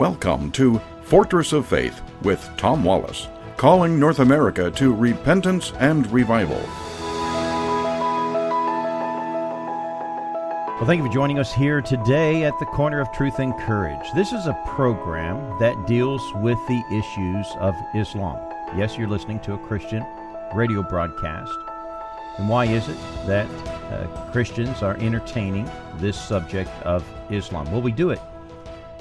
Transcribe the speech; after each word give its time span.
Welcome 0.00 0.50
to 0.52 0.80
Fortress 1.02 1.52
of 1.52 1.66
Faith 1.66 2.00
with 2.22 2.48
Tom 2.56 2.82
Wallace, 2.82 3.28
calling 3.58 4.00
North 4.00 4.20
America 4.20 4.70
to 4.70 4.94
repentance 4.94 5.74
and 5.78 6.10
revival. 6.10 6.56
Well, 10.66 10.86
thank 10.86 11.02
you 11.02 11.06
for 11.06 11.12
joining 11.12 11.38
us 11.38 11.52
here 11.52 11.82
today 11.82 12.44
at 12.44 12.58
the 12.58 12.64
Corner 12.64 13.00
of 13.00 13.12
Truth 13.12 13.40
and 13.40 13.52
Courage. 13.60 14.10
This 14.14 14.32
is 14.32 14.46
a 14.46 14.58
program 14.68 15.58
that 15.58 15.86
deals 15.86 16.22
with 16.36 16.56
the 16.66 16.82
issues 16.90 17.46
of 17.58 17.74
Islam. 17.94 18.38
Yes, 18.78 18.96
you're 18.96 19.06
listening 19.06 19.40
to 19.40 19.52
a 19.52 19.58
Christian 19.58 20.02
radio 20.54 20.82
broadcast. 20.82 21.52
And 22.38 22.48
why 22.48 22.64
is 22.64 22.88
it 22.88 22.96
that 23.26 23.46
uh, 23.92 24.06
Christians 24.32 24.82
are 24.82 24.96
entertaining 24.96 25.70
this 25.96 26.18
subject 26.18 26.70
of 26.84 27.04
Islam? 27.28 27.70
Well, 27.70 27.82
we 27.82 27.92
do 27.92 28.08
it 28.08 28.20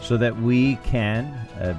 so 0.01 0.17
that 0.17 0.35
we 0.41 0.75
can 0.77 1.25
uh, 1.59 1.73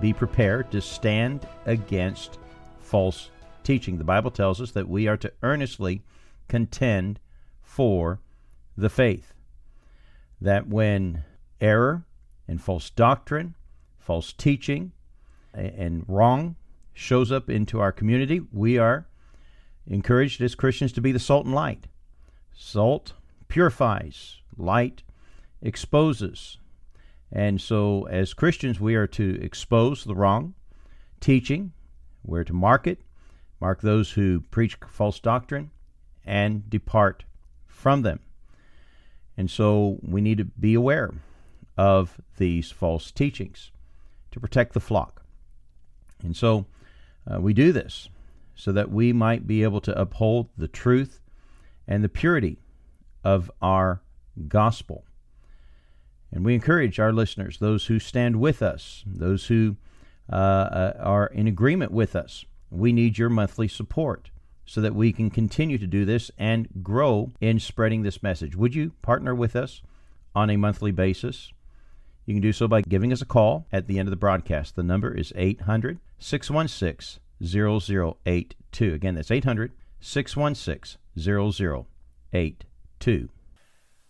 be 0.00 0.12
prepared 0.12 0.70
to 0.70 0.80
stand 0.80 1.46
against 1.66 2.38
false 2.80 3.30
teaching. 3.64 3.98
The 3.98 4.04
Bible 4.04 4.30
tells 4.30 4.60
us 4.60 4.72
that 4.72 4.88
we 4.88 5.08
are 5.08 5.16
to 5.16 5.32
earnestly 5.42 6.02
contend 6.48 7.20
for 7.62 8.20
the 8.76 8.88
faith. 8.88 9.32
That 10.40 10.68
when 10.68 11.24
error 11.60 12.04
and 12.46 12.60
false 12.60 12.90
doctrine, 12.90 13.54
false 13.98 14.32
teaching, 14.32 14.92
and 15.52 16.04
wrong 16.06 16.56
shows 16.92 17.32
up 17.32 17.48
into 17.48 17.80
our 17.80 17.92
community, 17.92 18.40
we 18.52 18.78
are 18.78 19.06
encouraged 19.86 20.40
as 20.42 20.54
Christians 20.54 20.92
to 20.92 21.00
be 21.00 21.12
the 21.12 21.18
salt 21.18 21.46
and 21.46 21.54
light. 21.54 21.86
Salt 22.52 23.14
purifies, 23.48 24.36
light 24.56 25.02
exposes. 25.62 26.58
And 27.36 27.60
so, 27.60 28.04
as 28.04 28.32
Christians, 28.32 28.80
we 28.80 28.94
are 28.94 29.06
to 29.08 29.38
expose 29.42 30.04
the 30.04 30.14
wrong 30.14 30.54
teaching, 31.20 31.74
we're 32.24 32.44
to 32.44 32.54
mark 32.54 32.86
it, 32.86 33.02
mark 33.60 33.82
those 33.82 34.12
who 34.12 34.40
preach 34.50 34.78
false 34.88 35.20
doctrine, 35.20 35.70
and 36.24 36.68
depart 36.70 37.24
from 37.66 38.00
them. 38.00 38.20
And 39.36 39.50
so, 39.50 39.98
we 40.00 40.22
need 40.22 40.38
to 40.38 40.46
be 40.46 40.72
aware 40.72 41.12
of 41.76 42.18
these 42.38 42.70
false 42.70 43.10
teachings 43.10 43.70
to 44.30 44.40
protect 44.40 44.72
the 44.72 44.80
flock. 44.80 45.22
And 46.22 46.34
so, 46.34 46.64
uh, 47.30 47.38
we 47.38 47.52
do 47.52 47.70
this 47.70 48.08
so 48.54 48.72
that 48.72 48.90
we 48.90 49.12
might 49.12 49.46
be 49.46 49.62
able 49.62 49.82
to 49.82 50.00
uphold 50.00 50.48
the 50.56 50.68
truth 50.68 51.20
and 51.86 52.02
the 52.02 52.08
purity 52.08 52.60
of 53.22 53.50
our 53.60 54.00
gospel. 54.48 55.04
And 56.32 56.44
we 56.44 56.54
encourage 56.54 56.98
our 56.98 57.12
listeners, 57.12 57.58
those 57.58 57.86
who 57.86 57.98
stand 57.98 58.40
with 58.40 58.62
us, 58.62 59.04
those 59.06 59.46
who 59.46 59.76
uh, 60.30 60.34
uh, 60.34 60.92
are 61.00 61.26
in 61.26 61.46
agreement 61.46 61.92
with 61.92 62.16
us, 62.16 62.44
we 62.70 62.92
need 62.92 63.16
your 63.16 63.28
monthly 63.28 63.68
support 63.68 64.30
so 64.64 64.80
that 64.80 64.94
we 64.94 65.12
can 65.12 65.30
continue 65.30 65.78
to 65.78 65.86
do 65.86 66.04
this 66.04 66.30
and 66.36 66.68
grow 66.82 67.30
in 67.40 67.60
spreading 67.60 68.02
this 68.02 68.22
message. 68.22 68.56
Would 68.56 68.74
you 68.74 68.92
partner 69.00 69.34
with 69.34 69.54
us 69.54 69.82
on 70.34 70.50
a 70.50 70.56
monthly 70.56 70.90
basis? 70.90 71.52
You 72.26 72.34
can 72.34 72.42
do 72.42 72.52
so 72.52 72.66
by 72.66 72.82
giving 72.82 73.12
us 73.12 73.22
a 73.22 73.26
call 73.26 73.66
at 73.72 73.86
the 73.86 74.00
end 74.00 74.08
of 74.08 74.10
the 74.10 74.16
broadcast. 74.16 74.74
The 74.74 74.82
number 74.82 75.14
is 75.14 75.32
800 75.36 76.00
616 76.18 77.20
0082. 77.42 78.94
Again, 78.94 79.14
that's 79.14 79.30
800 79.30 79.72
616 80.00 80.98
0082. 81.18 83.28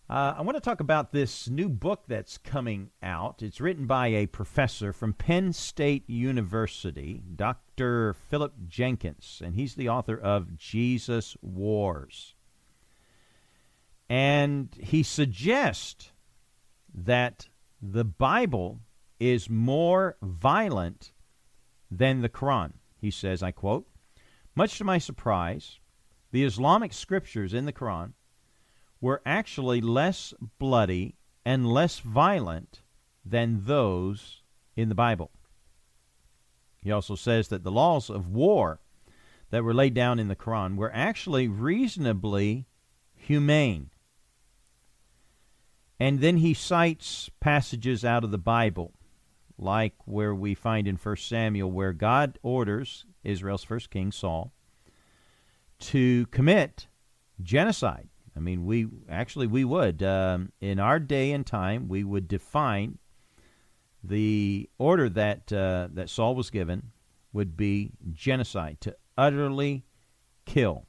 Uh, 0.09 0.35
I 0.37 0.41
want 0.41 0.55
to 0.55 0.61
talk 0.61 0.79
about 0.79 1.11
this 1.11 1.49
new 1.49 1.67
book 1.67 2.03
that's 2.07 2.37
coming 2.37 2.91
out. 3.03 3.41
It's 3.41 3.59
written 3.59 3.87
by 3.87 4.07
a 4.07 4.27
professor 4.27 4.93
from 4.93 5.11
Penn 5.11 5.51
State 5.51 6.09
University, 6.09 7.21
Dr. 7.35 8.13
Philip 8.13 8.53
Jenkins, 8.69 9.41
and 9.43 9.53
he's 9.53 9.75
the 9.75 9.89
author 9.89 10.17
of 10.17 10.55
Jesus 10.57 11.35
Wars. 11.41 12.35
And 14.09 14.73
he 14.79 15.03
suggests 15.03 16.11
that 16.93 17.49
the 17.81 18.05
Bible 18.05 18.79
is 19.19 19.49
more 19.49 20.15
violent 20.21 21.11
than 21.91 22.21
the 22.21 22.29
Quran. 22.29 22.71
He 22.95 23.11
says, 23.11 23.43
I 23.43 23.51
quote, 23.51 23.85
Much 24.55 24.77
to 24.77 24.85
my 24.85 24.99
surprise, 24.99 25.79
the 26.31 26.45
Islamic 26.45 26.93
scriptures 26.93 27.53
in 27.53 27.65
the 27.65 27.73
Quran 27.73 28.13
were 28.99 29.21
actually 29.25 29.81
less 29.81 30.33
bloody 30.59 31.15
and 31.45 31.71
less 31.71 31.99
violent 31.99 32.81
than 33.25 33.63
those 33.65 34.41
in 34.75 34.89
the 34.89 34.95
Bible. 34.95 35.31
He 36.81 36.91
also 36.91 37.15
says 37.15 37.49
that 37.49 37.63
the 37.63 37.71
laws 37.71 38.09
of 38.09 38.29
war 38.29 38.79
that 39.49 39.63
were 39.63 39.73
laid 39.73 39.93
down 39.93 40.19
in 40.19 40.27
the 40.27 40.35
Quran 40.35 40.75
were 40.75 40.91
actually 40.93 41.47
reasonably 41.47 42.67
humane. 43.15 43.89
And 45.99 46.19
then 46.19 46.37
he 46.37 46.53
cites 46.53 47.29
passages 47.39 48.05
out 48.05 48.23
of 48.23 48.31
the 48.31 48.37
Bible, 48.37 48.93
like 49.57 49.93
where 50.05 50.35
we 50.35 50.53
find 50.53 50.87
in 50.87 50.95
1 50.95 51.15
Samuel, 51.17 51.71
where 51.71 51.93
God 51.93 52.37
orders 52.43 53.05
Israel's 53.23 53.63
first 53.63 53.89
king, 53.89 54.11
Saul, 54.11 54.53
to 55.79 56.27
commit 56.27 56.87
genocide 57.41 58.09
I 58.37 58.39
mean, 58.39 58.65
we 58.65 58.87
actually 59.09 59.47
we 59.47 59.65
would 59.65 60.03
um, 60.03 60.51
in 60.61 60.79
our 60.79 60.99
day 60.99 61.31
and 61.31 61.45
time 61.45 61.87
we 61.87 62.03
would 62.03 62.27
define 62.27 62.99
the 64.03 64.69
order 64.77 65.09
that 65.09 65.51
uh, 65.51 65.87
that 65.93 66.09
Saul 66.09 66.35
was 66.35 66.51
given 66.51 66.91
would 67.33 67.57
be 67.57 67.91
genocide 68.11 68.79
to 68.81 68.95
utterly 69.17 69.85
kill 70.45 70.85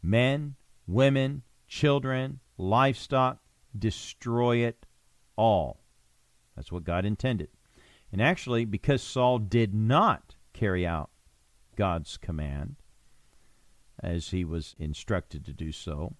men, 0.00 0.54
women, 0.86 1.42
children, 1.66 2.38
livestock, 2.56 3.38
destroy 3.76 4.58
it 4.58 4.86
all. 5.36 5.80
That's 6.54 6.70
what 6.70 6.84
God 6.84 7.04
intended. 7.04 7.48
And 8.12 8.22
actually, 8.22 8.64
because 8.64 9.02
Saul 9.02 9.40
did 9.40 9.74
not 9.74 10.36
carry 10.52 10.86
out 10.86 11.10
God's 11.76 12.16
command 12.16 12.76
as 14.00 14.28
he 14.28 14.44
was 14.44 14.76
instructed 14.78 15.44
to 15.44 15.52
do 15.52 15.72
so, 15.72 16.14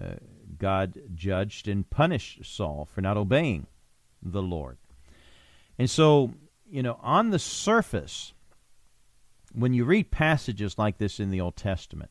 uh, 0.00 0.14
God 0.58 1.00
judged 1.14 1.68
and 1.68 1.88
punished 1.88 2.44
Saul 2.44 2.88
for 2.92 3.00
not 3.00 3.16
obeying 3.16 3.66
the 4.22 4.42
Lord. 4.42 4.78
And 5.78 5.88
so, 5.88 6.34
you 6.68 6.82
know, 6.82 6.98
on 7.02 7.30
the 7.30 7.38
surface, 7.38 8.32
when 9.52 9.72
you 9.72 9.84
read 9.84 10.10
passages 10.10 10.78
like 10.78 10.98
this 10.98 11.18
in 11.18 11.30
the 11.30 11.40
Old 11.40 11.56
Testament, 11.56 12.10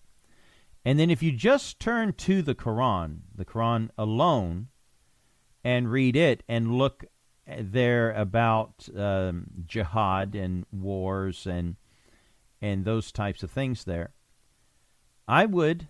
and 0.83 0.99
then 0.99 1.09
if 1.09 1.21
you 1.21 1.31
just 1.31 1.79
turn 1.79 2.13
to 2.13 2.41
the 2.41 2.55
Quran, 2.55 3.19
the 3.35 3.45
Quran 3.45 3.89
alone, 3.97 4.67
and 5.63 5.91
read 5.91 6.15
it 6.15 6.43
and 6.47 6.77
look 6.77 7.05
there 7.45 8.11
about 8.13 8.87
um, 8.97 9.45
jihad 9.65 10.35
and 10.35 10.65
wars 10.71 11.45
and 11.45 11.75
and 12.61 12.83
those 12.83 13.11
types 13.11 13.41
of 13.41 13.51
things 13.51 13.85
there, 13.85 14.11
I 15.27 15.45
would 15.45 15.87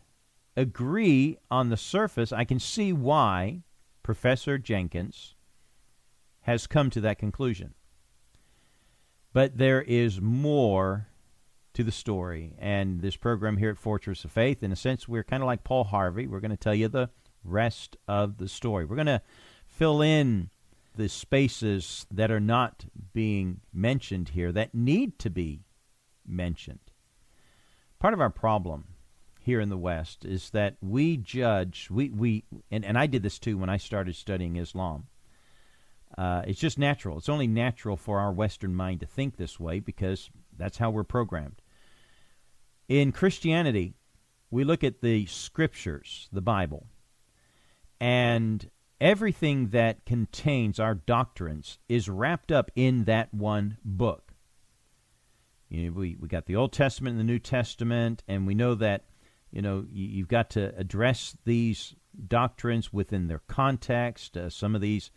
agree 0.59 1.37
on 1.49 1.69
the 1.69 1.77
surface. 1.77 2.33
I 2.33 2.43
can 2.43 2.59
see 2.59 2.91
why 2.91 3.63
Professor 4.03 4.57
Jenkins 4.57 5.35
has 6.41 6.67
come 6.67 6.89
to 6.89 7.01
that 7.01 7.17
conclusion. 7.17 7.73
But 9.31 9.57
there 9.57 9.81
is 9.81 10.19
more 10.19 11.07
to 11.73 11.83
the 11.83 11.91
story. 11.91 12.55
And 12.59 13.01
this 13.01 13.15
program 13.15 13.57
here 13.57 13.69
at 13.69 13.77
Fortress 13.77 14.25
of 14.25 14.31
Faith, 14.31 14.61
in 14.61 14.71
a 14.71 14.75
sense, 14.75 15.07
we're 15.07 15.23
kind 15.23 15.41
of 15.41 15.47
like 15.47 15.63
Paul 15.63 15.85
Harvey. 15.85 16.27
We're 16.27 16.41
going 16.41 16.51
to 16.51 16.57
tell 16.57 16.75
you 16.75 16.89
the 16.89 17.09
rest 17.43 17.95
of 18.07 18.37
the 18.37 18.49
story. 18.49 18.83
We're 18.83 18.97
going 18.97 19.05
to 19.05 19.21
fill 19.65 20.01
in 20.01 20.49
the 20.95 21.07
spaces 21.07 22.05
that 22.11 22.31
are 22.31 22.41
not 22.41 22.85
being 23.13 23.61
mentioned 23.71 24.29
here 24.29 24.51
that 24.51 24.75
need 24.75 25.19
to 25.19 25.29
be 25.29 25.61
mentioned. 26.27 26.79
Part 27.99 28.13
of 28.13 28.19
our 28.19 28.29
problem 28.29 28.87
here 29.39 29.59
in 29.59 29.69
the 29.69 29.77
West 29.77 30.25
is 30.25 30.49
that 30.51 30.77
we 30.81 31.17
judge 31.17 31.87
we 31.89 32.09
we 32.09 32.43
and, 32.69 32.85
and 32.85 32.97
I 32.97 33.07
did 33.07 33.23
this 33.23 33.39
too 33.39 33.57
when 33.57 33.69
I 33.69 33.77
started 33.77 34.15
studying 34.15 34.57
Islam. 34.57 35.07
Uh, 36.17 36.41
it's 36.47 36.59
just 36.59 36.77
natural. 36.77 37.17
It's 37.17 37.29
only 37.29 37.47
natural 37.47 37.95
for 37.95 38.19
our 38.19 38.31
Western 38.31 38.75
mind 38.75 38.99
to 38.99 39.05
think 39.05 39.37
this 39.37 39.59
way 39.59 39.79
because 39.79 40.29
that's 40.57 40.77
how 40.77 40.89
we're 40.89 41.03
programmed. 41.03 41.61
In 42.87 43.11
Christianity, 43.11 43.93
we 44.49 44.63
look 44.63 44.83
at 44.83 45.01
the 45.01 45.27
scriptures, 45.27 46.27
the 46.31 46.41
Bible, 46.41 46.87
and 47.99 48.69
everything 48.99 49.69
that 49.69 50.05
contains 50.05 50.79
our 50.79 50.95
doctrines 50.95 51.77
is 51.87 52.09
wrapped 52.09 52.51
up 52.51 52.71
in 52.75 53.03
that 53.05 53.33
one 53.33 53.77
book. 53.85 54.33
You 55.69 55.85
know, 55.85 55.91
we, 55.91 56.17
we 56.19 56.27
got 56.27 56.47
the 56.47 56.55
Old 56.55 56.73
Testament 56.73 57.13
and 57.13 57.19
the 57.19 57.31
New 57.31 57.39
Testament, 57.39 58.23
and 58.27 58.47
we 58.47 58.55
know 58.55 58.73
that 58.75 59.05
you 59.51 59.61
know, 59.61 59.85
you've 59.91 60.27
got 60.27 60.49
to 60.51 60.73
address 60.77 61.35
these 61.45 61.95
doctrines 62.27 62.93
within 62.93 63.27
their 63.27 63.41
context. 63.47 64.37
Uh, 64.37 64.49
some 64.49 64.75
of 64.75 64.81
these 64.81 65.11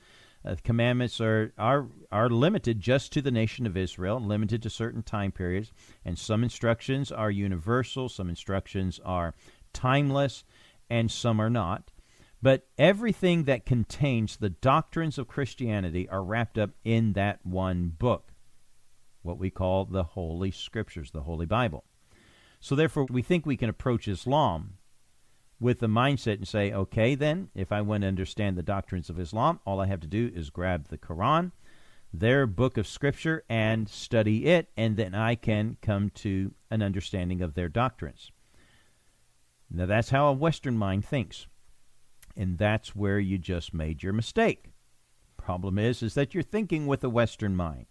Uh, 0.45 0.57
commandments 0.65 1.21
are, 1.21 1.53
are 1.57 1.87
are 2.11 2.29
limited 2.29 2.81
just 2.81 3.13
to 3.13 3.23
the 3.23 3.31
nation 3.31 3.65
of 3.65 3.77
Israel, 3.77 4.19
limited 4.19 4.61
to 4.61 4.69
certain 4.69 5.03
time 5.05 5.31
periods, 5.31 5.73
and 6.05 6.19
some 6.19 6.43
instructions 6.43 7.13
are 7.13 7.31
universal, 7.31 8.09
some 8.09 8.29
instructions 8.29 9.01
are 9.05 9.35
timeless, 9.73 10.45
and 10.91 11.11
some 11.13 11.41
are 11.41 11.51
not. 11.51 11.93
But 12.41 12.67
everything 12.77 13.45
that 13.45 13.65
contains 13.65 14.37
the 14.37 14.51
doctrines 14.51 15.17
of 15.17 15.29
Christianity 15.29 16.09
are 16.09 16.25
wrapped 16.25 16.59
up 16.59 16.71
in 16.83 17.13
that 17.13 17.39
one 17.47 17.93
book, 17.97 18.33
what 19.23 19.39
we 19.39 19.49
call 19.49 19.85
the 19.85 20.03
Holy 20.03 20.51
Scriptures, 20.51 21.13
the 21.13 21.23
Holy 21.23 21.47
Bible. 21.47 21.85
So 22.63 22.77
therefore, 22.77 23.09
we 23.11 23.23
think 23.23 23.45
we 23.45 23.57
can 23.57 23.69
approach 23.69 24.07
Islam 24.07 24.75
with 25.59 25.81
the 25.81 25.89
mindset 25.89 26.35
and 26.35 26.47
say, 26.47 26.73
okay, 26.73 27.17
then, 27.17 27.49
if 27.57 27.73
I 27.73 27.81
want 27.81 28.03
to 28.03 28.09
understand 28.09 28.57
the 28.57 28.63
doctrines 28.63 29.11
of 29.11 29.19
Islam, 29.19 29.59
all 29.67 29.81
I 29.81 29.87
have 29.87 29.99
to 30.01 30.07
do 30.07 30.31
is 30.33 30.49
grab 30.49 30.87
the 30.87 30.97
Quran, 30.97 31.51
their 32.15 32.47
book 32.47 32.79
of 32.79 32.87
Scripture, 32.87 33.43
and 33.49 33.89
study 33.89 34.47
it, 34.47 34.69
and 34.77 34.97
then 34.97 35.13
I 35.13 35.35
can 35.35 35.77
come 35.83 36.11
to 36.11 36.55
an 36.71 36.83
understanding 36.83 37.43
of 37.43 37.55
their 37.55 37.69
doctrines. 37.69 38.31
Now, 39.69 39.87
that's 39.87 40.11
how 40.11 40.29
a 40.29 40.33
Western 40.33 40.79
mind 40.79 41.05
thinks. 41.05 41.49
And 42.37 42.59
that's 42.59 42.95
where 42.95 43.19
you 43.19 43.39
just 43.39 43.75
made 43.75 44.05
your 44.05 44.13
mistake. 44.13 44.71
Problem 45.37 45.81
is, 45.81 46.01
is 46.01 46.15
that 46.15 46.33
you're 46.33 46.45
thinking 46.45 46.87
with 46.87 47.03
a 47.03 47.11
Western 47.11 47.57
mind. 47.57 47.87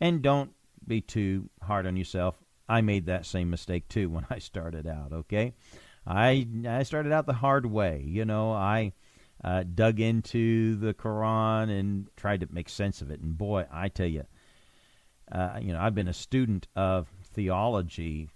And 0.00 0.22
don't 0.22 0.52
be 0.86 1.02
too 1.02 1.50
hard 1.60 1.86
on 1.86 1.98
yourself. 1.98 2.42
I 2.72 2.80
made 2.80 3.04
that 3.06 3.26
same 3.26 3.50
mistake 3.50 3.86
too 3.88 4.08
when 4.08 4.26
I 4.30 4.38
started 4.38 4.86
out, 4.86 5.12
okay? 5.12 5.52
I 6.06 6.46
I 6.66 6.82
started 6.84 7.12
out 7.12 7.26
the 7.26 7.34
hard 7.34 7.66
way. 7.66 8.02
You 8.06 8.24
know, 8.24 8.52
I 8.52 8.94
uh, 9.44 9.64
dug 9.74 10.00
into 10.00 10.76
the 10.76 10.94
Quran 10.94 11.68
and 11.68 12.08
tried 12.16 12.40
to 12.40 12.48
make 12.50 12.70
sense 12.70 13.02
of 13.02 13.10
it. 13.10 13.20
And 13.20 13.36
boy, 13.36 13.66
I 13.70 13.88
tell 13.88 14.06
you, 14.06 14.24
uh, 15.30 15.58
you 15.60 15.74
know, 15.74 15.80
I've 15.80 15.94
been 15.94 16.08
a 16.08 16.14
student 16.14 16.66
of 16.74 17.08
theology 17.34 18.30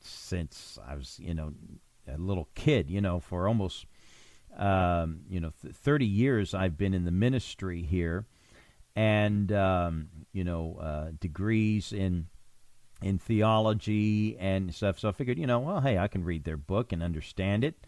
since 0.00 0.78
I 0.88 0.94
was, 0.94 1.20
you 1.20 1.34
know, 1.34 1.52
a 2.08 2.16
little 2.16 2.48
kid. 2.54 2.90
You 2.90 3.02
know, 3.02 3.20
for 3.20 3.46
almost, 3.46 3.84
um, 4.56 5.20
you 5.28 5.38
know, 5.38 5.52
th- 5.60 5.74
thirty 5.74 6.06
years 6.06 6.54
I've 6.54 6.78
been 6.78 6.94
in 6.94 7.04
the 7.04 7.10
ministry 7.12 7.82
here, 7.82 8.24
and 8.96 9.52
um, 9.52 10.08
you 10.32 10.44
know, 10.44 10.78
uh, 10.80 11.10
degrees 11.20 11.92
in 11.92 12.28
in 13.02 13.18
theology 13.18 14.36
and 14.38 14.74
stuff. 14.74 14.98
So 14.98 15.08
I 15.08 15.12
figured, 15.12 15.38
you 15.38 15.46
know, 15.46 15.58
well, 15.58 15.80
hey, 15.80 15.98
I 15.98 16.08
can 16.08 16.24
read 16.24 16.44
their 16.44 16.56
book 16.56 16.92
and 16.92 17.02
understand 17.02 17.64
it. 17.64 17.86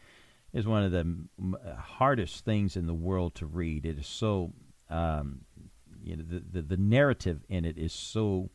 It's 0.52 0.66
one 0.66 0.82
of 0.82 0.92
the 0.92 1.00
m- 1.00 1.56
hardest 1.78 2.44
things 2.44 2.76
in 2.76 2.86
the 2.86 2.94
world 2.94 3.34
to 3.36 3.46
read. 3.46 3.84
It 3.84 3.98
is 3.98 4.06
so, 4.06 4.52
um, 4.90 5.42
you 6.02 6.16
know, 6.16 6.24
the, 6.26 6.40
the, 6.40 6.62
the 6.62 6.76
narrative 6.76 7.44
in 7.48 7.64
it 7.64 7.78
is 7.78 7.92
so 7.92 8.50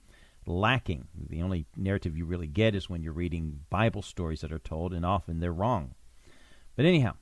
lacking. 0.45 1.07
The 1.29 1.41
only 1.41 1.65
narrative 1.75 2.17
you 2.17 2.25
really 2.25 2.47
get 2.47 2.75
is 2.75 2.89
when 2.89 3.03
you're 3.03 3.13
reading 3.13 3.61
Bible 3.69 4.01
stories 4.01 4.41
that 4.41 4.51
are 4.51 4.59
told, 4.59 4.93
and 4.93 5.05
often 5.05 5.39
they're 5.39 5.53
wrong. 5.53 5.93
But 6.75 6.85
anyhow, 6.85 7.13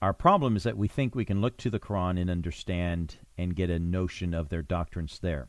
our 0.00 0.12
problem 0.12 0.56
is 0.56 0.62
that 0.62 0.76
we 0.76 0.86
think 0.88 1.14
we 1.14 1.24
can 1.24 1.40
look 1.40 1.56
to 1.58 1.70
the 1.70 1.80
Quran 1.80 2.20
and 2.20 2.30
understand 2.30 3.16
and 3.36 3.56
get 3.56 3.70
a 3.70 3.78
notion 3.78 4.32
of 4.32 4.48
their 4.48 4.62
doctrines 4.62 5.18
there. 5.20 5.48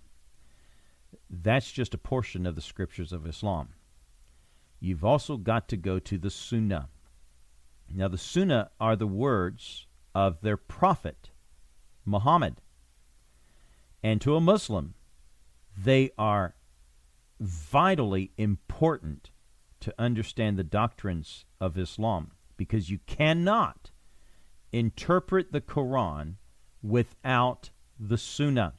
That's 1.29 1.71
just 1.71 1.93
a 1.93 1.99
portion 1.99 2.45
of 2.45 2.55
the 2.55 2.61
scriptures 2.61 3.13
of 3.13 3.27
Islam. 3.27 3.69
You've 4.79 5.05
also 5.05 5.37
got 5.37 5.67
to 5.69 5.77
go 5.77 5.99
to 5.99 6.17
the 6.17 6.29
Sunnah. 6.29 6.89
Now, 7.93 8.07
the 8.07 8.17
Sunnah 8.17 8.71
are 8.79 8.95
the 8.95 9.07
words 9.07 9.87
of 10.15 10.41
their 10.41 10.57
prophet, 10.57 11.29
Muhammad. 12.05 12.61
And 14.01 14.21
to 14.21 14.35
a 14.35 14.41
Muslim, 14.41 14.95
they 15.77 16.11
are 16.17 16.55
vitally 17.39 18.31
important 18.37 19.31
to 19.81 19.93
understand 19.97 20.57
the 20.57 20.63
doctrines 20.63 21.45
of 21.59 21.77
Islam 21.77 22.31
because 22.57 22.89
you 22.89 22.99
cannot 23.05 23.91
interpret 24.71 25.51
the 25.51 25.61
Quran 25.61 26.35
without 26.81 27.69
the 27.99 28.17
Sunnah. 28.17 28.73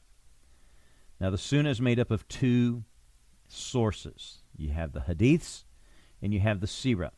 Now, 1.21 1.29
the 1.29 1.37
Sunnah 1.37 1.69
is 1.69 1.79
made 1.79 1.99
up 1.99 2.09
of 2.09 2.27
two 2.27 2.83
sources 3.47 4.39
you 4.57 4.69
have 4.69 4.91
the 4.91 5.01
Hadiths 5.01 5.65
and 6.19 6.33
you 6.33 6.39
have 6.39 6.61
the 6.61 6.65
Sirah. 6.67 7.11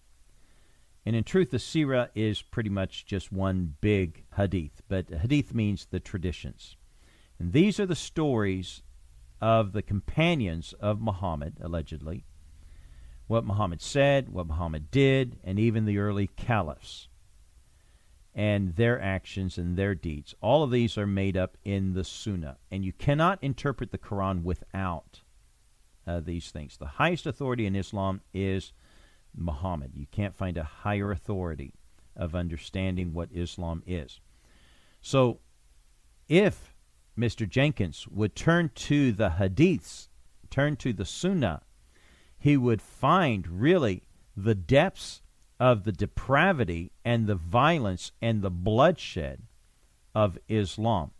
And 1.05 1.15
in 1.15 1.23
truth, 1.23 1.51
the 1.51 1.57
Sirah 1.57 2.09
is 2.13 2.41
pretty 2.41 2.69
much 2.69 3.05
just 3.05 3.31
one 3.31 3.75
big 3.79 4.25
Hadith, 4.35 4.81
but 4.89 5.09
Hadith 5.09 5.53
means 5.53 5.85
the 5.85 6.01
traditions. 6.01 6.75
And 7.39 7.53
these 7.53 7.79
are 7.79 7.85
the 7.85 7.95
stories 7.95 8.81
of 9.39 9.71
the 9.71 9.81
companions 9.81 10.73
of 10.81 10.99
Muhammad, 10.99 11.59
allegedly, 11.61 12.25
what 13.27 13.45
Muhammad 13.45 13.81
said, 13.81 14.27
what 14.27 14.47
Muhammad 14.47 14.91
did, 14.91 15.39
and 15.45 15.57
even 15.57 15.85
the 15.85 15.99
early 15.99 16.27
caliphs 16.27 17.07
and 18.35 18.75
their 18.75 18.99
actions 19.01 19.57
and 19.57 19.77
their 19.77 19.93
deeds. 19.93 20.33
All 20.41 20.63
of 20.63 20.71
these 20.71 20.97
are 20.97 21.07
made 21.07 21.37
up 21.37 21.57
in 21.63 21.93
the 21.93 22.03
Sunnah, 22.03 22.57
and 22.71 22.83
you 22.83 22.93
cannot 22.93 23.43
interpret 23.43 23.91
the 23.91 23.97
Quran 23.97 24.43
without 24.43 25.21
uh, 26.07 26.19
these 26.19 26.49
things. 26.49 26.77
The 26.77 26.85
highest 26.85 27.25
authority 27.25 27.65
in 27.65 27.75
Islam 27.75 28.21
is 28.33 28.73
Muhammad. 29.35 29.91
You 29.95 30.07
can't 30.11 30.35
find 30.35 30.57
a 30.57 30.63
higher 30.63 31.11
authority 31.11 31.73
of 32.15 32.35
understanding 32.35 33.13
what 33.13 33.29
Islam 33.31 33.83
is. 33.85 34.19
So, 35.01 35.39
if 36.27 36.75
Mr. 37.17 37.47
Jenkins 37.47 38.07
would 38.07 38.35
turn 38.35 38.71
to 38.75 39.11
the 39.11 39.31
Hadiths, 39.31 40.07
turn 40.49 40.75
to 40.77 40.93
the 40.93 41.05
Sunnah, 41.05 41.61
he 42.37 42.57
would 42.57 42.81
find 42.81 43.47
really 43.47 44.03
the 44.35 44.55
depths 44.55 45.21
of 45.63 45.85
the 45.85 45.93
depravity 45.93 46.91
and 47.05 47.25
the 47.25 47.35
violence 47.35 48.11
and 48.21 48.41
the 48.41 48.51
bloodshed 48.51 49.43
of 50.13 50.37
Islam. 50.49 51.11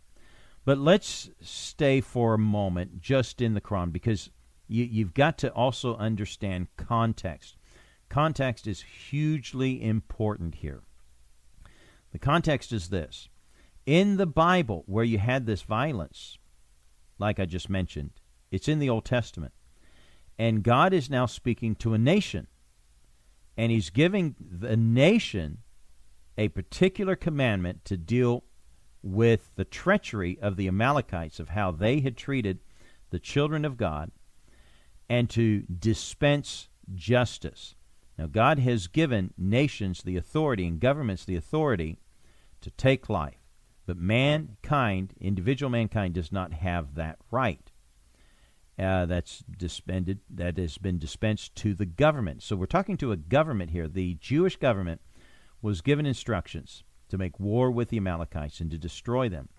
But 0.65 0.77
let's 0.77 1.29
stay 1.39 2.01
for 2.01 2.33
a 2.33 2.37
moment 2.37 2.99
just 2.99 3.39
in 3.39 3.53
the 3.53 3.61
Quran 3.61 3.93
because 3.93 4.31
you, 4.67 4.83
you've 4.83 5.13
got 5.13 5.37
to 5.37 5.53
also 5.53 5.95
understand 5.95 6.67
context. 6.75 7.55
Context 8.09 8.67
is 8.67 8.81
hugely 8.81 9.81
important 9.81 10.55
here. 10.55 10.81
The 12.11 12.19
context 12.19 12.73
is 12.73 12.89
this 12.89 13.29
in 13.85 14.17
the 14.17 14.27
Bible, 14.27 14.83
where 14.87 15.05
you 15.05 15.19
had 15.19 15.45
this 15.45 15.61
violence, 15.61 16.37
like 17.17 17.39
I 17.39 17.45
just 17.45 17.69
mentioned, 17.69 18.11
it's 18.51 18.67
in 18.67 18.79
the 18.79 18.89
Old 18.89 19.05
Testament. 19.05 19.53
And 20.37 20.63
God 20.63 20.91
is 20.91 21.09
now 21.09 21.27
speaking 21.27 21.75
to 21.75 21.93
a 21.93 21.97
nation 21.97 22.47
and 23.57 23.71
he's 23.71 23.89
giving 23.89 24.35
the 24.39 24.77
nation 24.77 25.59
a 26.37 26.47
particular 26.49 27.15
commandment 27.15 27.85
to 27.85 27.97
deal 27.97 28.43
with 29.01 29.51
the 29.55 29.65
treachery 29.65 30.39
of 30.41 30.55
the 30.55 30.67
Amalekites, 30.67 31.39
of 31.39 31.49
how 31.49 31.71
they 31.71 31.99
had 31.99 32.17
treated 32.17 32.59
the 33.09 33.19
children 33.19 33.65
of 33.65 33.77
God, 33.77 34.11
and 35.09 35.29
to 35.29 35.61
dispense 35.63 36.69
justice. 36.95 37.75
Now, 38.17 38.27
God 38.27 38.59
has 38.59 38.87
given 38.87 39.33
nations 39.37 40.01
the 40.01 40.17
authority 40.17 40.65
and 40.65 40.79
governments 40.79 41.25
the 41.25 41.35
authority 41.35 41.99
to 42.61 42.71
take 42.71 43.09
life, 43.09 43.37
but 43.85 43.97
mankind, 43.97 45.13
individual 45.19 45.69
mankind, 45.69 46.13
does 46.13 46.31
not 46.31 46.53
have 46.53 46.95
that 46.95 47.17
right 47.29 47.72
uh, 48.79 49.05
that's 49.05 49.43
dispended 49.57 50.19
that 50.29 50.57
has 50.57 50.77
been 50.77 50.97
dispensed 50.97 51.55
to 51.55 51.73
the 51.73 51.85
government. 51.85 52.41
So 52.41 52.55
we're 52.55 52.65
talking 52.65 52.97
to 52.97 53.11
a 53.11 53.17
government 53.17 53.71
here. 53.71 53.87
The 53.87 54.15
Jewish 54.15 54.57
government 54.57 55.01
was 55.61 55.81
given 55.81 56.05
instructions 56.05 56.83
to 57.09 57.17
make 57.17 57.39
war 57.39 57.69
with 57.69 57.89
the 57.89 57.97
Amalekites 57.97 58.59
and 58.59 58.71
to 58.71 58.77
destroy 58.77 59.29
them. 59.29 59.49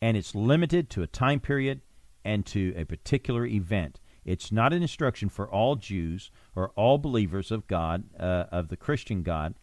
And 0.00 0.16
it's 0.16 0.34
limited 0.34 0.88
to 0.90 1.02
a 1.02 1.06
time 1.06 1.40
period 1.40 1.80
and 2.24 2.46
to 2.46 2.74
a 2.76 2.84
particular 2.84 3.46
event. 3.46 4.00
It's 4.24 4.50
not 4.50 4.72
an 4.72 4.82
instruction 4.82 5.28
for 5.28 5.48
all 5.48 5.76
Jews 5.76 6.30
or 6.54 6.70
all 6.70 6.98
believers 6.98 7.50
of 7.50 7.66
God, 7.66 8.04
uh, 8.18 8.44
of 8.50 8.68
the 8.68 8.76
Christian 8.76 9.22
God, 9.22 9.54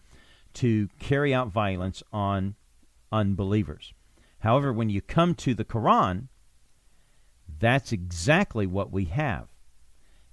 to 0.55 0.89
carry 0.99 1.33
out 1.33 1.49
violence 1.49 2.03
on 2.11 2.55
unbelievers. 3.11 3.93
However, 4.39 4.73
when 4.73 4.89
you 4.89 5.01
come 5.01 5.35
to 5.35 5.53
the 5.53 5.65
Quran, 5.65 6.27
that's 7.63 7.91
exactly 7.91 8.67
what 8.67 8.91
we 8.91 9.05
have. 9.05 9.47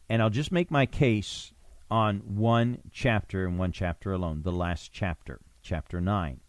And 0.08 0.20
I'll 0.20 0.30
just 0.30 0.52
make 0.52 0.70
my 0.70 0.86
case 0.86 1.52
on 1.90 2.18
one 2.18 2.78
chapter 2.92 3.46
and 3.46 3.58
one 3.58 3.72
chapter 3.72 4.12
alone, 4.12 4.42
the 4.42 4.52
last 4.52 4.92
chapter, 4.92 5.40
chapter 5.62 6.00
9. 6.00 6.40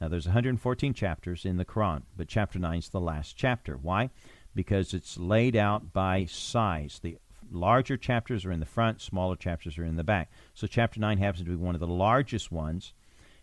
Now, 0.00 0.08
there's 0.08 0.26
114 0.26 0.94
chapters 0.94 1.44
in 1.44 1.56
the 1.56 1.64
Quran, 1.64 2.02
but 2.16 2.28
chapter 2.28 2.58
9 2.58 2.78
is 2.78 2.88
the 2.88 3.00
last 3.00 3.36
chapter. 3.36 3.76
Why? 3.76 4.10
Because 4.54 4.94
it's 4.94 5.18
laid 5.18 5.56
out 5.56 5.92
by 5.92 6.24
size. 6.26 7.00
The 7.02 7.18
larger 7.50 7.96
chapters 7.96 8.44
are 8.44 8.52
in 8.52 8.60
the 8.60 8.66
front, 8.66 9.00
smaller 9.00 9.36
chapters 9.36 9.78
are 9.78 9.84
in 9.84 9.96
the 9.96 10.04
back. 10.04 10.30
So, 10.54 10.66
chapter 10.66 11.00
9 11.00 11.18
happens 11.18 11.44
to 11.44 11.50
be 11.50 11.56
one 11.56 11.74
of 11.74 11.80
the 11.80 11.86
largest 11.86 12.52
ones. 12.52 12.92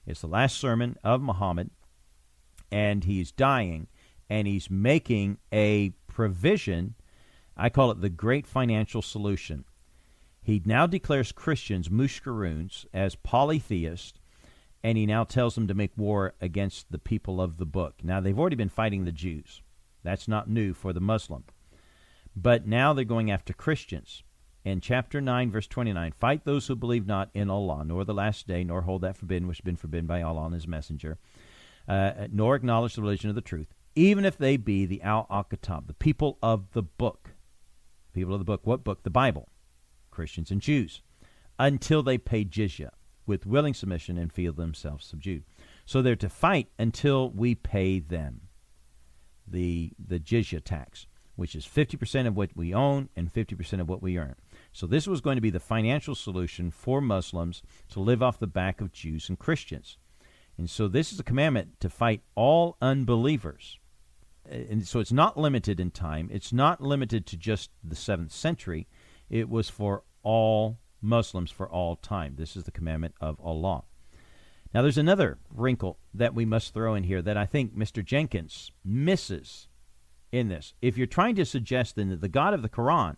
It's 0.06 0.22
the 0.22 0.28
last 0.28 0.58
sermon 0.58 0.98
of 1.04 1.22
Muhammad, 1.22 1.72
and 2.72 3.04
he's 3.04 3.32
dying, 3.32 3.88
and 4.30 4.48
he's 4.48 4.70
making 4.70 5.40
a 5.52 5.94
provision. 6.16 6.96
I 7.56 7.70
call 7.70 7.92
it 7.92 8.02
the 8.02 8.10
great 8.10 8.48
financial 8.48 9.04
solution. 9.04 9.66
He 10.42 10.62
now 10.66 10.88
declares 10.88 11.32
Christians 11.32 11.90
mushkaroons 11.90 12.86
as 12.94 13.16
polytheists, 13.16 14.20
and 14.84 14.98
he 14.98 15.06
now 15.06 15.24
tells 15.24 15.56
them 15.56 15.68
to 15.68 15.74
make 15.74 15.92
war 15.98 16.34
against 16.40 16.92
the 16.92 17.00
people 17.00 17.42
of 17.42 17.58
the 17.58 17.66
book. 17.66 17.96
Now, 18.04 18.22
they've 18.22 18.38
already 18.38 18.56
been 18.56 18.70
fighting 18.70 19.04
the 19.04 19.12
Jews. 19.12 19.62
That's 20.04 20.28
not 20.28 20.50
new 20.50 20.74
for 20.74 20.94
the 20.94 21.02
Muslim. 21.02 21.44
But 22.36 22.66
now 22.66 22.94
they're 22.94 23.06
going 23.06 23.32
after 23.32 23.54
Christians. 23.54 24.24
In 24.64 24.82
chapter 24.82 25.20
9, 25.20 25.52
verse 25.52 25.68
29, 25.68 26.14
fight 26.14 26.46
those 26.46 26.68
who 26.68 26.76
believe 26.76 27.06
not 27.06 27.30
in 27.34 27.50
Allah, 27.50 27.84
nor 27.86 28.06
the 28.06 28.14
last 28.14 28.48
day, 28.48 28.64
nor 28.64 28.82
hold 28.82 29.02
that 29.02 29.18
forbidden 29.18 29.48
which 29.48 29.58
has 29.58 29.66
been 29.66 29.76
forbidden 29.76 30.08
by 30.08 30.22
Allah 30.22 30.46
and 30.46 30.54
his 30.54 30.68
messenger, 30.68 31.18
uh, 31.88 32.28
nor 32.32 32.56
acknowledge 32.56 32.96
the 32.96 33.02
religion 33.02 33.30
of 33.30 33.36
the 33.36 33.42
truth, 33.42 33.74
even 33.96 34.26
if 34.26 34.38
they 34.38 34.58
be 34.58 34.86
the 34.86 35.02
Ahl 35.04 35.26
al-Kitab, 35.30 35.88
the 35.88 35.94
people 35.94 36.38
of 36.44 36.72
the 36.74 36.84
book. 36.84 37.32
People 38.14 38.34
of 38.34 38.40
the 38.40 38.46
book. 38.46 38.62
What 38.64 38.84
book? 38.84 39.04
The 39.04 39.10
Bible. 39.10 39.50
Christians 40.12 40.52
and 40.52 40.62
Jews. 40.62 41.02
Until 41.58 42.04
they 42.04 42.18
pay 42.18 42.44
jizya 42.44 42.90
with 43.26 43.46
willing 43.46 43.74
submission 43.74 44.18
and 44.18 44.32
feel 44.32 44.54
themselves 44.54 45.06
subdued. 45.06 45.44
So 45.86 46.02
they're 46.02 46.16
to 46.18 46.30
fight 46.30 46.70
until 46.78 47.30
we 47.30 47.56
pay 47.56 48.00
them 48.00 48.42
the, 49.48 49.92
the 49.98 50.20
jizya 50.20 50.64
tax, 50.64 51.08
which 51.36 51.56
is 51.56 51.66
50% 51.66 52.28
of 52.28 52.36
what 52.36 52.56
we 52.56 52.74
own 52.74 53.10
and 53.16 53.34
50% 53.34 53.80
of 53.80 53.90
what 53.90 54.02
we 54.02 54.18
earn. 54.18 54.36
So 54.74 54.88
this 54.88 55.08
was 55.08 55.22
going 55.22 55.36
to 55.36 55.42
be 55.42 55.50
the 55.50 55.60
financial 55.60 56.16
solution 56.16 56.72
for 56.72 57.02
Muslims 57.02 57.62
to 57.90 58.00
live 58.00 58.22
off 58.22 58.40
the 58.40 58.48
back 58.48 58.82
of 58.82 58.92
Jews 58.92 59.30
and 59.30 59.40
Christians. 59.40 59.98
And 60.58 60.70
so 60.70 60.88
this 60.88 61.12
is 61.12 61.20
a 61.20 61.24
commandment 61.24 61.80
to 61.82 61.90
fight 61.90 62.22
all 62.36 62.78
unbelievers. 62.82 63.80
And 64.50 64.88
so 64.88 65.00
it's 65.00 65.12
not 65.12 65.38
limited 65.38 65.80
in 65.80 65.92
time. 65.92 66.30
It's 66.32 66.54
not 66.54 66.82
limited 66.82 67.26
to 67.28 67.38
just 67.38 67.72
the 67.84 67.96
7th 67.96 68.32
century. 68.32 68.88
It 69.30 69.50
was 69.50 69.70
for 69.70 70.04
all 70.22 70.80
Muslims 71.02 71.52
for 71.52 71.70
all 71.70 71.96
time. 71.96 72.36
This 72.36 72.56
is 72.56 72.64
the 72.64 72.72
commandment 72.72 73.16
of 73.22 73.40
Allah. 73.40 73.84
Now, 74.74 74.82
there's 74.82 74.98
another 74.98 75.40
wrinkle 75.50 76.00
that 76.14 76.36
we 76.36 76.46
must 76.46 76.74
throw 76.74 76.96
in 76.96 77.04
here 77.04 77.22
that 77.22 77.38
I 77.38 77.46
think 77.46 77.78
Mr. 77.78 78.04
Jenkins 78.04 78.72
misses 78.84 79.68
in 80.32 80.50
this. 80.50 80.74
If 80.82 80.98
you're 80.98 81.08
trying 81.08 81.36
to 81.36 81.46
suggest 81.46 81.96
then 81.96 82.10
that 82.10 82.22
the 82.22 82.28
God 82.28 82.54
of 82.54 82.62
the 82.62 82.70
Quran 82.70 83.16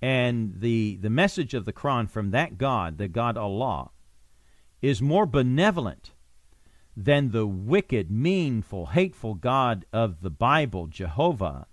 and 0.00 0.60
the, 0.60 0.96
the 1.00 1.10
message 1.10 1.54
of 1.54 1.64
the 1.64 1.72
Quran 1.72 2.08
from 2.08 2.30
that 2.30 2.56
God, 2.56 2.98
the 2.98 3.08
God 3.08 3.36
Allah, 3.36 3.90
is 4.80 5.02
more 5.02 5.26
benevolent 5.26 6.12
than 7.00 7.30
the 7.30 7.46
wicked, 7.46 8.10
meanful, 8.10 8.86
hateful 8.86 9.34
God 9.34 9.86
of 9.92 10.20
the 10.20 10.30
Bible, 10.30 10.88
Jehovah, 10.88 11.68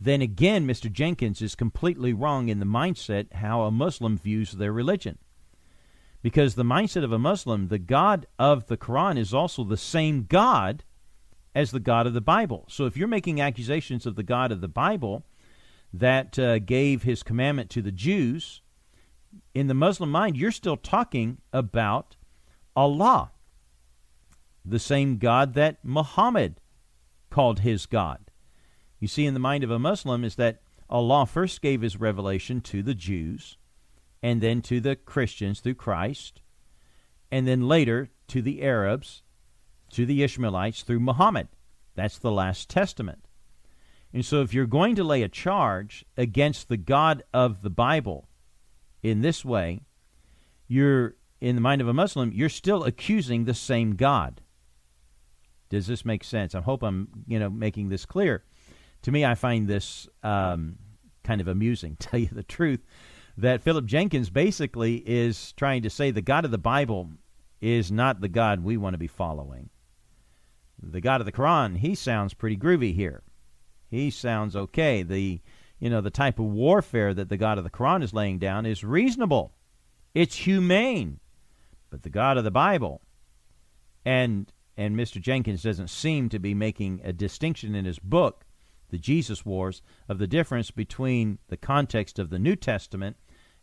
then 0.00 0.22
again, 0.22 0.64
Mr. 0.64 0.90
Jenkins 0.92 1.42
is 1.42 1.56
completely 1.56 2.12
wrong 2.12 2.48
in 2.48 2.60
the 2.60 2.66
mindset 2.66 3.32
how 3.32 3.62
a 3.62 3.72
Muslim 3.72 4.16
views 4.16 4.52
their 4.52 4.72
religion. 4.72 5.18
Because 6.22 6.54
the 6.54 6.62
mindset 6.62 7.02
of 7.02 7.10
a 7.10 7.18
Muslim, 7.18 7.66
the 7.66 7.80
God 7.80 8.26
of 8.38 8.68
the 8.68 8.76
Quran 8.76 9.18
is 9.18 9.34
also 9.34 9.64
the 9.64 9.76
same 9.76 10.26
God 10.28 10.84
as 11.52 11.72
the 11.72 11.80
God 11.80 12.06
of 12.06 12.14
the 12.14 12.20
Bible. 12.20 12.64
So 12.68 12.86
if 12.86 12.96
you're 12.96 13.08
making 13.08 13.40
accusations 13.40 14.06
of 14.06 14.14
the 14.14 14.22
God 14.22 14.52
of 14.52 14.60
the 14.60 14.68
Bible 14.68 15.24
that 15.92 16.38
uh, 16.38 16.60
gave 16.60 17.02
his 17.02 17.24
commandment 17.24 17.70
to 17.70 17.82
the 17.82 17.92
Jews, 17.92 18.60
in 19.52 19.66
the 19.66 19.74
Muslim 19.74 20.12
mind, 20.12 20.36
you're 20.36 20.52
still 20.52 20.76
talking 20.76 21.38
about 21.52 22.14
Allah, 22.76 23.32
the 24.66 24.78
same 24.78 25.18
God 25.18 25.54
that 25.54 25.84
Muhammad 25.84 26.60
called 27.30 27.60
his 27.60 27.86
God 27.86 28.26
you 28.98 29.08
see 29.08 29.26
in 29.26 29.34
the 29.34 29.40
mind 29.40 29.64
of 29.64 29.70
a 29.70 29.78
Muslim 29.78 30.24
is 30.24 30.36
that 30.36 30.62
Allah 30.88 31.26
first 31.26 31.60
gave 31.60 31.82
his 31.82 32.00
revelation 32.00 32.60
to 32.62 32.82
the 32.82 32.94
Jews, 32.94 33.58
and 34.22 34.40
then 34.40 34.62
to 34.62 34.80
the 34.80 34.96
Christians 34.96 35.60
through 35.60 35.74
Christ, 35.74 36.40
and 37.30 37.46
then 37.46 37.68
later 37.68 38.10
to 38.28 38.40
the 38.40 38.62
Arabs, 38.62 39.22
to 39.90 40.06
the 40.06 40.22
Ishmaelites 40.22 40.82
through 40.82 41.00
Muhammad. 41.00 41.48
That's 41.94 42.18
the 42.18 42.32
last 42.32 42.68
testament. 42.68 43.26
And 44.12 44.24
so 44.24 44.40
if 44.40 44.54
you're 44.54 44.66
going 44.66 44.94
to 44.96 45.04
lay 45.04 45.22
a 45.22 45.28
charge 45.28 46.04
against 46.16 46.68
the 46.68 46.76
God 46.76 47.22
of 47.34 47.62
the 47.62 47.70
Bible 47.70 48.28
in 49.02 49.20
this 49.20 49.44
way, 49.44 49.82
you're 50.66 51.16
in 51.40 51.54
the 51.54 51.60
mind 51.60 51.80
of 51.80 51.88
a 51.88 51.94
Muslim, 51.94 52.32
you're 52.32 52.48
still 52.48 52.84
accusing 52.84 53.44
the 53.44 53.54
same 53.54 53.96
God. 53.96 54.40
Does 55.76 55.86
this 55.86 56.04
make 56.04 56.24
sense? 56.24 56.54
I 56.54 56.62
hope 56.62 56.82
I'm, 56.82 57.08
you 57.26 57.38
know, 57.38 57.50
making 57.50 57.90
this 57.90 58.06
clear 58.06 58.42
to 59.06 59.12
me, 59.12 59.24
I 59.24 59.36
find 59.36 59.68
this 59.68 60.08
um, 60.24 60.78
kind 61.22 61.40
of 61.40 61.46
amusing, 61.46 61.96
tell 62.00 62.18
you 62.18 62.28
the 62.32 62.42
truth, 62.42 62.84
that 63.36 63.62
Philip 63.62 63.86
Jenkins 63.86 64.30
basically 64.30 64.96
is 65.06 65.52
trying 65.52 65.82
to 65.82 65.90
say 65.90 66.10
the 66.10 66.22
God 66.22 66.44
of 66.44 66.50
the 66.50 66.58
Bible 66.58 67.10
is 67.60 67.92
not 67.92 68.20
the 68.20 68.28
God 68.28 68.64
we 68.64 68.76
want 68.76 68.94
to 68.94 68.98
be 68.98 69.06
following. 69.06 69.70
The 70.82 71.00
God 71.00 71.20
of 71.20 71.24
the 71.24 71.32
Quran, 71.32 71.76
he 71.76 71.94
sounds 71.94 72.34
pretty 72.34 72.56
groovy 72.56 72.94
here. 72.94 73.22
He 73.88 74.10
sounds 74.10 74.56
okay. 74.56 75.04
The 75.04 75.40
you 75.78 75.88
know 75.88 76.00
the 76.00 76.10
type 76.10 76.40
of 76.40 76.46
warfare 76.46 77.14
that 77.14 77.28
the 77.28 77.36
God 77.36 77.58
of 77.58 77.64
the 77.64 77.70
Quran 77.70 78.02
is 78.02 78.12
laying 78.12 78.38
down 78.40 78.66
is 78.66 78.82
reasonable. 78.82 79.52
It's 80.14 80.34
humane. 80.34 81.20
But 81.90 82.02
the 82.02 82.10
God 82.10 82.38
of 82.38 82.44
the 82.44 82.50
Bible 82.50 83.02
and 84.04 84.52
and 84.76 84.96
Mr. 84.96 85.20
Jenkins 85.20 85.62
doesn't 85.62 85.88
seem 85.88 86.28
to 86.28 86.38
be 86.38 86.54
making 86.54 87.00
a 87.02 87.12
distinction 87.12 87.74
in 87.74 87.84
his 87.84 87.98
book 87.98 88.44
the 88.90 88.98
Jesus 88.98 89.44
Wars, 89.44 89.82
of 90.08 90.18
the 90.18 90.26
difference 90.26 90.70
between 90.70 91.38
the 91.48 91.56
context 91.56 92.18
of 92.18 92.30
the 92.30 92.38
New 92.38 92.56
Testament 92.56 93.16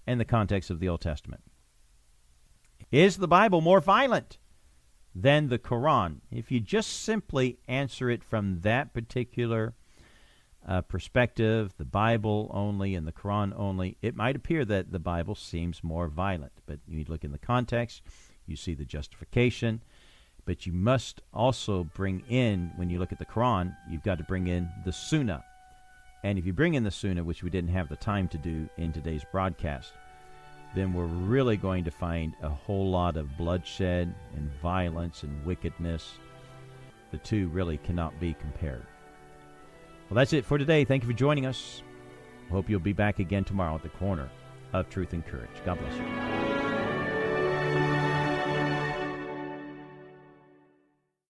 and 0.05 0.19
the 0.19 0.25
context 0.25 0.69
of 0.69 0.79
the 0.79 0.89
Old 0.89 1.01
Testament. 1.01 1.43
Is 2.91 3.17
the 3.17 3.27
Bible 3.27 3.61
more 3.61 3.79
violent 3.79 4.37
than 5.15 5.47
the 5.47 5.59
Quran? 5.59 6.17
If 6.31 6.51
you 6.51 6.59
just 6.59 7.03
simply 7.03 7.59
answer 7.67 8.09
it 8.09 8.23
from 8.23 8.61
that 8.61 8.93
particular 8.93 9.73
uh, 10.67 10.81
perspective, 10.81 11.73
the 11.77 11.85
Bible 11.85 12.51
only 12.53 12.95
and 12.95 13.07
the 13.07 13.11
Quran 13.11 13.53
only, 13.55 13.97
it 14.01 14.15
might 14.15 14.35
appear 14.35 14.65
that 14.65 14.91
the 14.91 14.99
Bible 14.99 15.35
seems 15.35 15.83
more 15.83 16.07
violent. 16.07 16.53
But 16.65 16.79
you 16.87 17.05
look 17.07 17.23
in 17.23 17.31
the 17.31 17.39
context, 17.39 18.01
you 18.45 18.55
see 18.55 18.73
the 18.73 18.85
justification, 18.85 19.81
but 20.45 20.65
you 20.65 20.73
must 20.73 21.21
also 21.33 21.83
bring 21.95 22.23
in, 22.29 22.71
when 22.75 22.89
you 22.89 22.99
look 22.99 23.11
at 23.11 23.19
the 23.19 23.25
Quran, 23.25 23.75
you've 23.89 24.03
got 24.03 24.17
to 24.17 24.23
bring 24.23 24.47
in 24.47 24.69
the 24.85 24.91
Sunnah. 24.91 25.43
And 26.23 26.37
if 26.37 26.45
you 26.45 26.53
bring 26.53 26.73
in 26.73 26.83
the 26.83 26.91
Sunnah, 26.91 27.23
which 27.23 27.43
we 27.43 27.49
didn't 27.49 27.71
have 27.71 27.89
the 27.89 27.95
time 27.95 28.27
to 28.29 28.37
do 28.37 28.67
in 28.77 28.91
today's 28.91 29.25
broadcast, 29.31 29.93
then 30.75 30.93
we're 30.93 31.05
really 31.05 31.57
going 31.57 31.83
to 31.83 31.91
find 31.91 32.33
a 32.41 32.49
whole 32.49 32.89
lot 32.89 33.17
of 33.17 33.37
bloodshed 33.37 34.13
and 34.35 34.51
violence 34.61 35.23
and 35.23 35.45
wickedness. 35.45 36.13
The 37.11 37.17
two 37.19 37.47
really 37.49 37.77
cannot 37.77 38.19
be 38.19 38.33
compared. 38.33 38.85
Well, 40.09 40.15
that's 40.15 40.33
it 40.33 40.45
for 40.45 40.57
today. 40.57 40.83
Thank 40.83 41.03
you 41.03 41.09
for 41.09 41.15
joining 41.15 41.45
us. 41.45 41.83
Hope 42.49 42.69
you'll 42.69 42.79
be 42.79 42.93
back 42.93 43.19
again 43.19 43.43
tomorrow 43.43 43.75
at 43.75 43.83
the 43.83 43.89
corner 43.89 44.29
of 44.73 44.89
truth 44.89 45.13
and 45.13 45.25
courage. 45.25 45.49
God 45.65 45.79
bless 45.79 45.95
you. 45.95 46.42